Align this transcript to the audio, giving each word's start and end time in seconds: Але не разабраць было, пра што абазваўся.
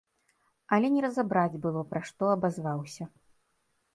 Але 0.77 0.87
не 0.93 1.01
разабраць 1.05 1.59
было, 1.65 1.83
пра 1.91 2.01
што 2.11 2.23
абазваўся. 2.37 3.03